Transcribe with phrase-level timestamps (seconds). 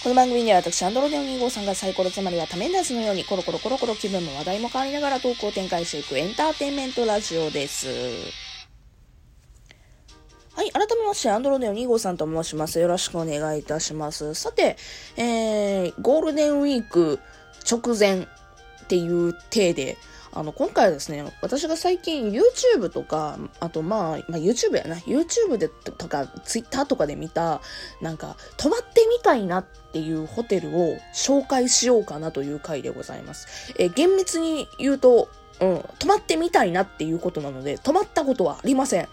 [0.00, 7.88] この番組では私、アンドロデオ2号さんがサイコロつまりはタメンダーズのようにコロコロコロコロ気分も話題も変わりながらトークを展開していくエンターテインメントラジオです。
[10.54, 12.78] はい、改めまして、アンドロデオ2号さんと申します。
[12.78, 14.34] よろしくお願いいたします。
[14.34, 14.76] さて、
[15.16, 17.18] えー、ゴールデンウィーク
[17.68, 18.26] 直前っ
[18.86, 19.96] ていう体で、
[20.38, 27.60] あの、今回はですね、私が最近 YouTube とか、あとまあ、まあ、YouTube やな、YouTube でとか Twitter とかで見た、
[28.00, 33.74] なんか、泊まってみたいなっていうホテルを紹介しようかなという回でございます。
[33.80, 35.28] えー厳密に言うと、
[35.60, 39.08] うん、泊まってみたいなっていうことなので、泊まったことはありません。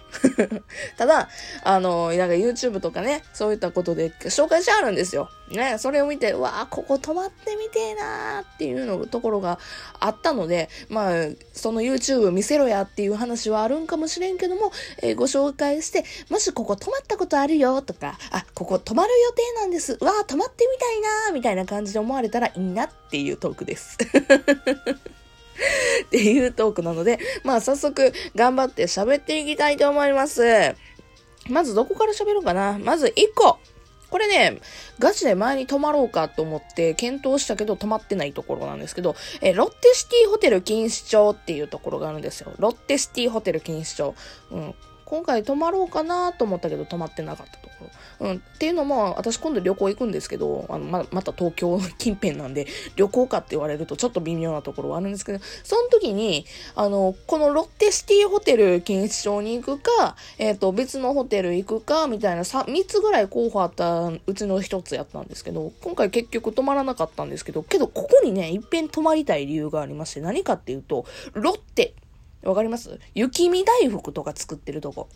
[0.97, 1.29] ただ、
[1.63, 5.29] あの、なんか YouTube とかね、そういったことで紹介してあるんですよ。
[5.49, 9.59] ね、それを見て、うわあここ泊まってみてえなーっていうのところが
[9.99, 19.97] あったので、まあ、その YouTube 見せろやっていう話はあるんかもしれんけども、えーご紹介して、もしここ泊まったことあるよとか、あ、ここ泊まる予定なんです。
[19.99, 23.97] うわあ泊まってみたいなーみたいな感じで思われたらいいなっていうトークです。
[26.05, 30.75] っていうトークなので、まあ早速頑張って喋っていきたいと思います。
[31.49, 32.79] まずどこから喋ろうかな。
[32.79, 33.59] まず1個。
[34.09, 34.61] これね、
[34.99, 42.53] ガチで前に泊まろうかと思って検討したけど泊まってないところなんですけど、えロッテシティホテル錦糸町っていうところがあるんですよ。
[42.57, 44.15] ロッテシティホテル錦糸町。
[44.51, 44.75] うん。
[45.05, 47.64] 今回泊まろうかなと思ったけど泊まってなかった。
[48.19, 48.31] うん。
[48.35, 56.45] っていうのも、私今度旅行行くんですけど、あの、ま、また東京 近辺なんで、旅行かって言われるとちょっと微妙なところはあるんですけど、その時に、
[56.75, 71.93] あの、このロッテシティホテル錦糸町に行くか、えっ、と、別のホテル行くか、みたいなさ3つぐらい候補あったうちの1つやったんですけど、今回結局泊まらなかったんですけど、けどここにね、いっぺん泊まりたい理由がありまして、何かっていうと、ロッテ、
[72.45, 72.99] わかります？
[73.13, 75.09] 雪見大福とか作ってるとこ。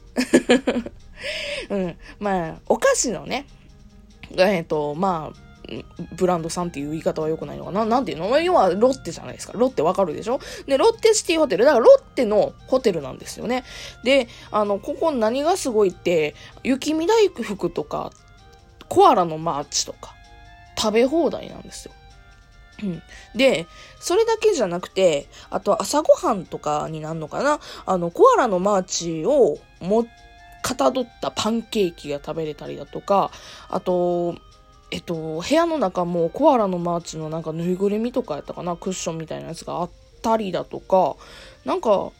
[1.70, 1.98] うん。
[2.20, 3.48] まあ、お菓子のね、
[4.38, 5.50] えっ、と、まあ、
[6.16, 7.86] ブランドさんっていう言い方は良くないのかな？
[7.86, 8.40] なんていうの？
[8.42, 9.54] 要はロッテじゃないですか。
[9.56, 10.40] ロッテわかるでしょ？
[10.66, 11.66] で、ロッテシティホテル。
[11.66, 13.64] だからロッテのホテルなんですよね。
[14.04, 18.12] で、あの、ここ何がすごいって、雪見大福とか、
[18.88, 20.16] コアラのマーチとか、
[20.76, 21.92] 食べ放題なんですよ。
[22.82, 23.02] うん。
[23.36, 23.68] で、
[24.00, 27.60] それだけじゃなくて、あと朝ごはんとかになるのかな？
[27.86, 30.06] あの、コアラのマーチをも、
[30.62, 33.32] かたどったパンケーキが食べれたりだとか、
[33.70, 34.36] あと、
[34.92, 38.76] えっと、部屋の中もコアラのマーチのなんかぬいぐるみとかやったかな？
[38.76, 39.90] クッションみたいなやつがあっ
[40.22, 41.16] たりだとか、
[41.66, 42.12] なんか、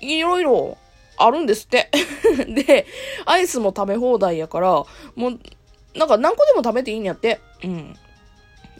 [0.00, 0.78] いろいろ
[1.16, 1.90] あるんですって。
[2.46, 2.86] で、
[3.24, 5.38] アイスも食べ放題やから、もう、
[5.96, 7.40] なんか何個でも食べていいんやって。
[7.64, 7.96] うん。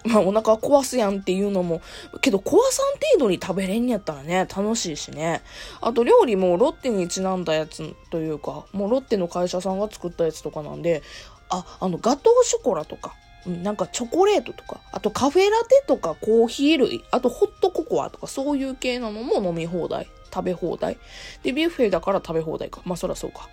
[0.09, 1.83] まあお腹壊すやんっていうのも、
[2.21, 5.43] けど壊さん程度に食べれんやったらね、楽しいしね。
[5.81, 11.03] あと料理もロッテにちなんだやつというか、もうロッテの会社さんが作ったやつとかなんで、
[11.51, 13.15] あ、あのガトーショコラとか、
[13.47, 20.09] うんなんかチョコレートとか、あとカフェラテとかコーヒー類、あとホットココアとかそういう系なのも飲み放題。
[20.33, 20.99] 食べ放題。
[21.43, 22.83] で、ビュッフェだから食べ放題か。
[22.85, 23.49] まあそらそうか。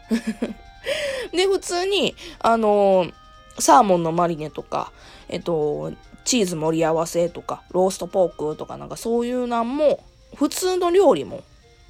[1.32, 3.14] で、普通に、あのー
[3.60, 4.92] サーモンのマリネとか、
[5.30, 5.94] えっと、
[6.26, 10.04] チーズ盛り合わせとか、ローストポークとかなんかそういうなんも、
[10.36, 11.44] 普通の料理も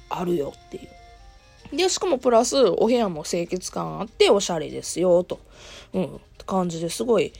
[0.08, 0.80] あるよってい
[1.72, 1.76] う。
[1.76, 5.40] で、しかもプラス、お部屋も清潔感あっておしゃれですよ、と。
[5.92, 7.32] うん、感じですごい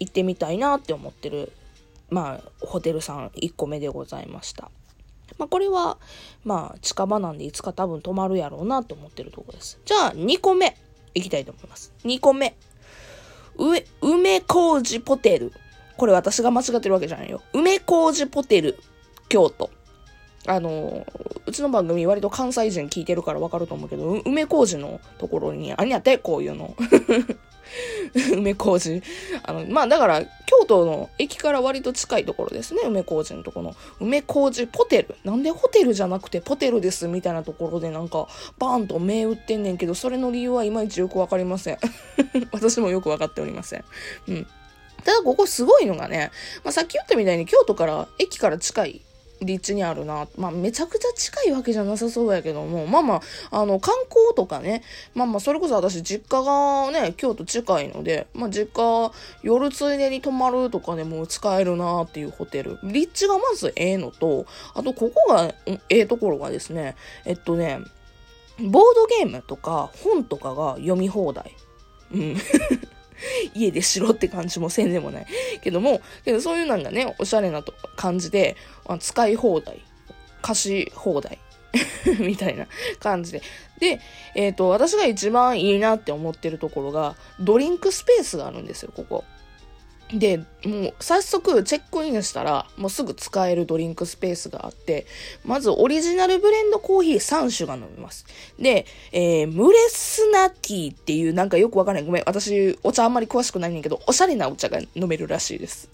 [0.00, 1.52] 行ってみたいなって思ってる、
[2.10, 4.70] まあ、ホテルさん1個目でございました。
[5.38, 5.98] まあ、これは、
[6.44, 9.78] まあ、近場なんでいつか多分泊まるやろうなと思ってるとこです。
[9.84, 10.76] じゃあ、2個目、
[11.14, 11.92] 行きたいと思います。
[12.04, 12.56] 2個目。
[13.58, 15.52] 上、梅小路ポテル。
[15.96, 17.42] これ私が間違ってるわけじゃないよ。
[17.52, 18.78] 梅小路ポテル、
[19.28, 19.70] 京都。
[20.46, 21.06] あの、
[21.46, 26.74] うちの番組割と関西人聞いてるからわかると思うけど、梅小路のところにあんやって、こういうの。
[28.32, 29.02] 梅小路。
[29.42, 33.76] あの、まあだから、京都の駅から割と近いところですね、梅小路のところの。
[34.00, 35.16] 梅小路ポテル。
[35.24, 41.78] なんでホテルじゃなくてポテルですみたいなところでなんか、バーンと銘打ってんねんけど、それの理由はいまいちよくわかりません。
[42.52, 43.84] 私もよくわかっておりません。
[44.28, 44.46] うん。
[45.04, 46.30] ただここすごいのがね、
[46.64, 49.02] まあ、さっき言ったみたいに京都から、駅から近い
[49.42, 50.26] 立地にあるな。
[50.36, 53.14] まあ、めちゃくちゃ近いわけじゃなさそうやけども、まあま
[53.50, 54.82] あ、あの、観光とかね、
[55.14, 59.12] まあまあ、それこそ私実家がね、京都近いので、まあ実家、
[59.42, 62.78] 夜ついでに泊まるとかでも使えるなっていうホテル。
[62.82, 67.80] 立地がまずええのと、あとここがええところがですね、えっとね、
[68.58, 71.54] ボードゲームとか本とかが読み放題。
[72.12, 72.36] うん。
[73.54, 75.26] 家でしろって感じもせんでもない。
[75.62, 79.80] けども、けどそういうなんがね、おしゃれなと感じで、あ使い放題、
[80.42, 81.38] 貸し放題、
[82.20, 82.66] みたいな
[83.00, 83.42] 感じで。
[83.78, 84.00] で、
[84.34, 89.24] えっ、と、私が一番いいなって思ってるところが、ドリンクスペースがあるんですよ、ここ。
[90.12, 95.06] で、もう早速チェックインしたら、もうすぐ使えるドリンクスペースがあって、
[95.44, 98.24] まずオリジナルブレンドコーヒー3種が飲めます。
[98.58, 102.04] で、えー、ムレスナティーっていうなんかよくわかんない。
[102.04, 105.90] ごめん、私お茶あんまり詳しくないんだけど、おしゃれなお茶が飲めるらしいです。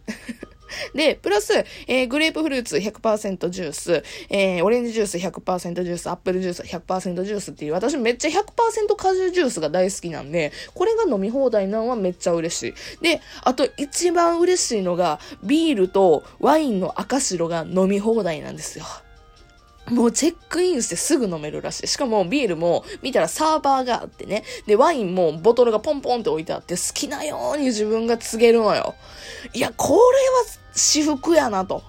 [0.94, 1.52] で、プラス、
[1.86, 12.74] えー、グレープフルーツ100%ジュース、えー、オレンジジュース100%ジュース、アップルジュース100%ジュースっていう、私めっちゃ100%果汁ジュースが大好きなんで、これが飲み放題なのはめっちゃ嬉しい。
[13.02, 18.84] で、あと一番嬉しいのが、ビールとワインの赤白が飲み放題なんですよ。
[19.90, 21.86] もうチェックインしてすぐ飲めるらしい。
[21.88, 24.44] しかもビールも見たらサーバーがあってね。
[24.66, 28.94] で、ワインもボトルがポンポンって置いてあって好きなように自分が告げるのよ。
[29.52, 30.02] いや、これは
[30.72, 31.82] 私服やなと。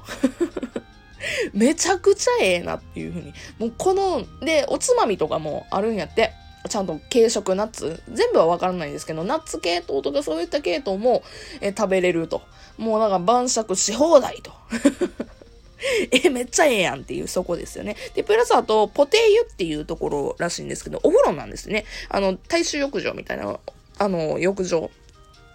[1.54, 3.34] めちゃくちゃええなっていうふうに。
[3.60, 6.34] もうこの、で、おつまみとかもあるんやって。
[6.70, 11.24] ちゃんと軽食、ナッツ、全部はわからないんですけど、ナッツ系統とかそういった系統も
[11.60, 12.42] え食べれると。
[12.78, 14.52] もうなんか晩酌し放題と。
[16.12, 17.96] え、めっちゃええやんっていうそこですよね。
[18.14, 21.86] で、プラスあと、ポテ湯っていうところらしいんですけど、お風呂なんですね。
[22.10, 23.60] あの、大衆浴場みたいな、
[24.00, 24.90] あの、浴場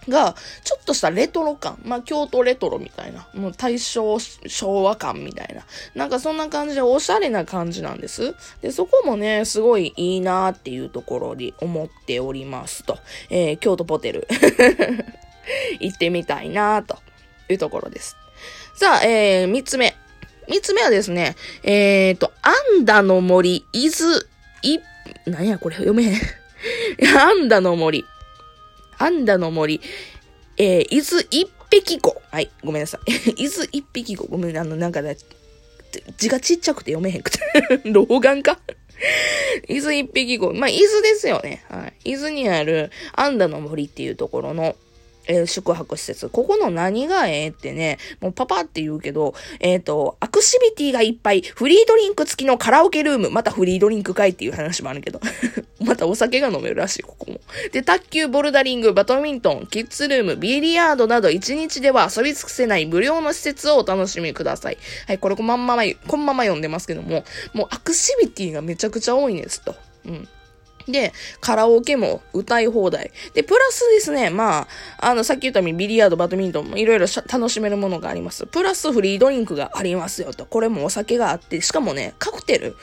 [0.07, 1.79] が、ちょっとしたレトロ感。
[1.83, 3.27] まあ、京都レトロみたいな。
[3.33, 5.65] もう大正昭和感みたいな。
[5.95, 8.35] なんかそんな感じでおしゃれな感じなんです。
[8.61, 12.97] で、そこもね、すごいいいなっていうところに思っておりますと。
[13.29, 14.27] えー、京都ポテル。
[15.79, 16.99] 行ってみたいなと
[17.49, 18.15] いうところです。
[18.75, 19.95] さあ、えー、三つ目。
[20.49, 24.15] 三つ目はですね、えーと、アンダの森、伊豆、
[24.63, 24.79] い、
[25.29, 26.19] なんやこれ読めへん。
[27.17, 28.03] アンダの森。
[28.97, 29.79] アンダの森、
[30.57, 32.21] えー、伊豆一匹子。
[32.31, 33.11] はい、ごめんなさい。
[33.45, 34.25] 伊豆一匹子。
[34.25, 35.17] ごめん、あの、なんかね、
[36.17, 37.39] 字がちっちゃくて読めへんくて。
[37.85, 38.59] 老眼か
[39.69, 40.51] 伊豆一匹子。
[40.53, 41.63] まあ、伊豆ですよね。
[41.69, 42.11] はい。
[42.11, 44.75] 伊豆にある、アンダの森っていうところの、
[45.29, 46.27] えー、宿泊施設。
[46.27, 55.21] ここの何がええってね、もうパパって言うけど、えっ、ー、と、アクシビティがいっぱい、フリードリンク付きのカラオケルーム、またフリードリンクかいっていう話もあるけど。
[55.79, 57.39] またお酒が飲めるらしい、ここも。
[57.71, 64.77] で、卓球、ボルダリング、バドミントン、キッズルーム、ビリヤードなど1日では遊び尽くせない無料の施設をお楽しみください。
[65.07, 67.23] はい、これこまんまま、こんまま読んでますけども、
[67.53, 69.75] もうアクシビティがめちゃくちゃ多いんですと。
[70.05, 70.27] うん。
[70.91, 73.11] で、カラオケも歌い放題。
[73.33, 74.67] で、プラスですね、ま
[74.99, 78.45] あ、あの、さっき言ったようにビリヤード、バドミントンもいろいろ楽しめるものがあります。
[78.45, 80.45] プラスフリードリンクがありますよと。
[80.45, 82.75] これもお酒があって、しかもね、カクテル。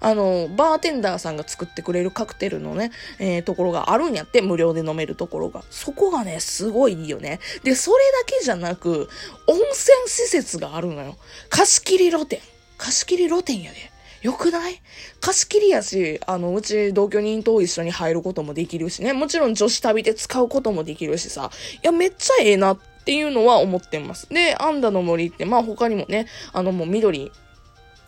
[0.00, 5.62] あの、バーテンダーさんが作ってくれるカクテルのね、えー、ところがあるんやって、無料で飲めるところが。
[5.70, 7.40] そこがね、すごいいいよね。
[7.62, 9.08] で、それだけじゃなく、
[9.46, 9.72] 温泉
[10.06, 11.16] 施設があるのよ。
[11.48, 12.40] 貸し切り露店。
[12.76, 13.93] 貸し切り露店やで。
[14.24, 14.80] よくない？
[15.20, 19.12] 貸し切りやし、あの、うち同居人と一緒に入ることもできるしね。
[19.12, 21.50] もちろん女子旅で使うこともできるしさ。
[21.74, 24.26] いや、めっちゃええなっていうのは思ってます。
[24.30, 27.30] で、アンダの森って、まあ他にもね、あのもう緑、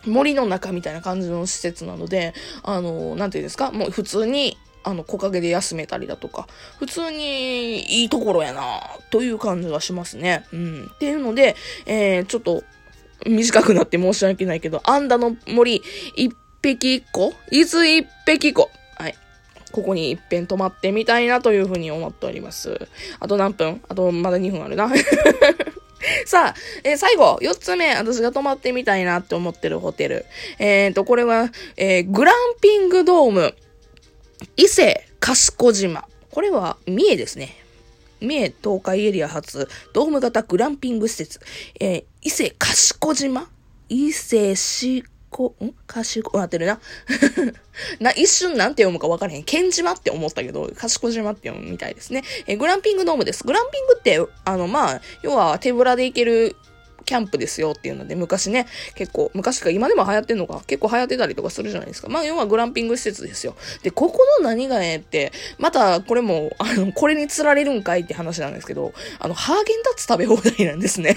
[0.07, 6.47] 森の中みたいな感じの施設なので、あの、なんていうんですか、もう普通に、あの、木陰で休めたりだとか、
[6.79, 8.81] 普通にいいところやな
[9.11, 10.45] という感じがしますね。
[10.51, 10.91] うん。
[10.95, 11.55] っていうので、
[11.85, 12.63] えー、ちょっと、
[13.25, 15.81] 短くなって申し訳ないけど、アンダの森
[16.15, 18.69] 一匹一個伊豆一匹子。
[18.97, 19.15] はい。
[19.71, 22.87] ここに一遍泊まってみたいなというふうに思っております。
[23.19, 23.81] あと何分？
[23.89, 24.89] あとまだ2分あるな。
[26.25, 30.25] さあ、えー、最後、4つ目、私が泊まってみたいなって思ってるホテル。
[30.59, 33.55] えっ、ー、と、これは、えー、グランピングドーム、
[34.55, 36.05] 伊勢賢島。
[36.29, 37.55] これは、三重ですね。
[38.21, 41.39] 三重東海エリア発、ドーム型グランピング施設、
[41.79, 43.47] えー、伊勢賢島？
[43.89, 45.73] 伊勢しこ、ん？
[45.87, 46.79] 賢、なってるな。
[47.99, 49.43] な、一瞬なんて読むか分からへん。
[49.43, 52.23] 剣島って思ったけど、賢島って読むみたいですね。
[52.47, 53.43] えー、グランピングドームです。
[53.43, 56.55] グランピングって、あの、まあ、要は手ぶらで行ける
[57.07, 62.09] キャンプですよっていうので、昔ね、結構、昔か今でも流行ってんのか、結構流行ってたりとかするじゃないですか。
[62.09, 63.55] まあ、要はグランピング施設ですよ。
[63.81, 71.15] で、ここの何がええって、また、これも、あの、これに釣られるんかいって話なんですけど、あの、ハーゲンダッツ食べ放題なんですね。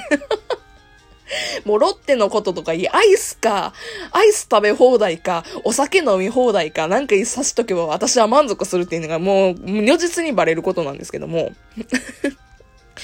[1.64, 3.72] もうロッテのこととかいい、アイスか、
[4.12, 11.50] アイス食べ放題か、お酒飲み放題か、なんかさしとけば私は満足するっていうのがもう、如実にバレることなんですけども。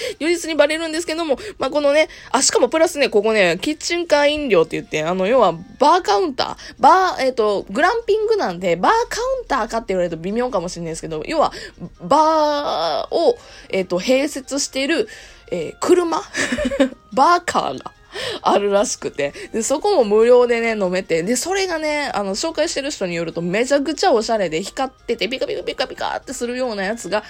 [0.20, 11.52] 如実にバレるんですけども、まあ、このね、あ、しかもプラスね、ここね、キッチンカー飲料って言って、あの、要は、バーカウンター、バー、えっ、ー、と、グランピングなんで、バーカウンターかって言われると微妙かもしれないですけど、要は、
[12.00, 13.38] バーを、
[13.70, 15.08] えっ、ー、と、併設している、
[15.50, 16.22] えー、車？
[17.12, 17.92] バーカーが、
[18.42, 19.32] あるらしくて。
[19.52, 21.23] で、そこも無料でね、飲めて。
[21.23, 27.25] で、それがね、あの、紹介してる人によるとめちゃくちゃおしゃれで光ってて、ピカピカピカピカってするようなやつが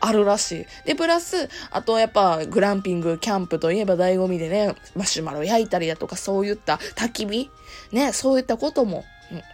[0.00, 0.66] あるらしい。
[0.86, 7.50] で、プラス、あとやっぱグランピング、キャンプといえば醍醐味でね、マシュマロ焼いたりだとか、そういった焚き火
[7.92, 9.04] ね、そういったことも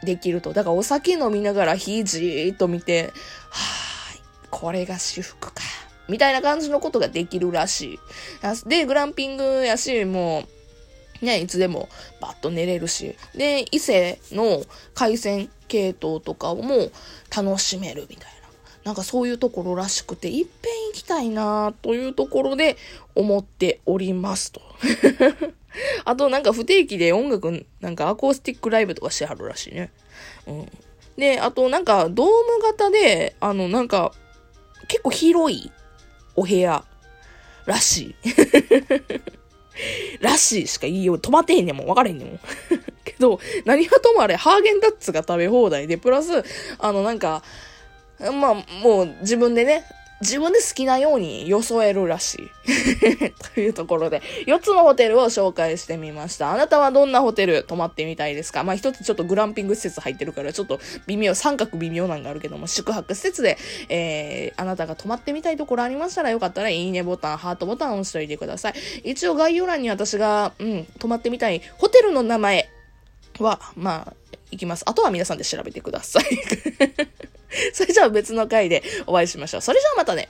[0.03, 0.53] できると。
[0.53, 3.13] だからお酒飲みながら火じーっと見て、
[3.51, 5.63] はーい、これが私服か。
[6.09, 8.69] みたいな感じのことができるらしい。
[8.69, 10.56] で、グランピングやし、もう、
[11.21, 11.89] ね、いつでも
[12.21, 13.17] バッと寝れるし。
[13.35, 14.63] で、伊勢の
[14.95, 16.91] 海鮮系統とかも
[17.35, 18.37] 楽しめるみたいな。
[18.85, 22.77] なんかそういうところらしくて、いっぺん行きたいなというところで
[23.15, 24.61] 思っておりますと。
[26.05, 29.91] あとなんか不定期で音楽、なんかアコースティックライブとかしてはるらしいね。
[30.47, 30.73] うん。
[31.17, 34.13] で、あとなんかドーム型で、あのなんか
[34.89, 35.73] 結構広い
[36.37, 36.85] お部屋
[37.65, 38.15] らしい。
[40.37, 41.17] らししか言いよう。
[41.17, 41.87] 止まってへんねんもん。
[41.87, 42.41] わかれへんねんもん。
[43.05, 46.45] けど、何はともあれ、ハーゲンダッツが食べ放題で、プラス、
[46.79, 47.43] あの、なんか、
[48.21, 49.85] まあ、もう自分でね、
[50.21, 52.51] 自分で好きなように装えるらしい。
[53.55, 56.53] というところで、4つのホテルを紹介してみました。
[56.53, 58.65] あなたはどんなホテル泊まってみたいですか？
[58.65, 63.59] まあ一つちょっとグランピング施設入ってるから、ちょっと微妙、三角微妙なんがあるけども、宿泊施設で、
[63.89, 68.75] えー、あなたが泊まってみたいところありましたらよかったら、いいねボタン、ハートボタンを押しておいてください。
[69.05, 72.69] 一応概要欄に私が、うん、泊まってみたいホテルの名前
[73.39, 74.15] は、まあ、
[74.51, 74.85] いきます。
[74.87, 76.25] あとは皆さんで調べてください。
[77.73, 79.61] それじゃあ別の回でお会いしましょう。
[79.61, 80.29] それじゃあまたね。